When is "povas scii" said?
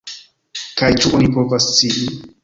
1.35-2.09